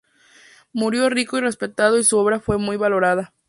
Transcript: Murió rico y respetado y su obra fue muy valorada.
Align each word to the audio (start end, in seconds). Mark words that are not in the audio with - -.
Murió 0.73 1.11
rico 1.11 1.37
y 1.37 1.41
respetado 1.41 1.99
y 1.99 2.03
su 2.03 2.17
obra 2.17 2.39
fue 2.39 2.57
muy 2.57 2.75
valorada. 2.75 3.35